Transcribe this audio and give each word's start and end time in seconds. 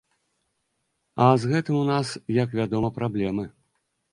А 1.27 1.27
з 1.43 1.53
гэтым 1.53 1.75
у 1.81 1.83
нас, 1.91 2.07
як 2.43 2.59
вядома, 2.61 2.89
праблемы. 2.99 3.45